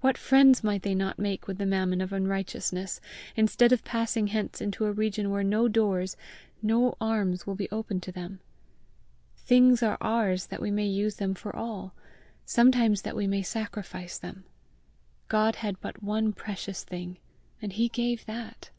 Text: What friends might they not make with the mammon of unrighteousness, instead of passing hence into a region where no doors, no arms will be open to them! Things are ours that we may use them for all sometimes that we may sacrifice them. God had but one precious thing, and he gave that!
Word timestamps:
What 0.00 0.18
friends 0.18 0.64
might 0.64 0.82
they 0.82 0.92
not 0.92 1.20
make 1.20 1.46
with 1.46 1.58
the 1.58 1.66
mammon 1.66 2.00
of 2.00 2.12
unrighteousness, 2.12 3.00
instead 3.36 3.70
of 3.70 3.84
passing 3.84 4.26
hence 4.26 4.60
into 4.60 4.86
a 4.86 4.90
region 4.92 5.30
where 5.30 5.44
no 5.44 5.68
doors, 5.68 6.16
no 6.60 6.96
arms 7.00 7.46
will 7.46 7.54
be 7.54 7.70
open 7.70 8.00
to 8.00 8.10
them! 8.10 8.40
Things 9.36 9.80
are 9.80 9.98
ours 10.00 10.46
that 10.46 10.60
we 10.60 10.72
may 10.72 10.86
use 10.86 11.18
them 11.18 11.34
for 11.36 11.54
all 11.54 11.94
sometimes 12.44 13.02
that 13.02 13.14
we 13.14 13.28
may 13.28 13.42
sacrifice 13.42 14.18
them. 14.18 14.42
God 15.28 15.54
had 15.54 15.80
but 15.80 16.02
one 16.02 16.32
precious 16.32 16.82
thing, 16.82 17.18
and 17.60 17.72
he 17.74 17.86
gave 17.88 18.26
that! 18.26 18.70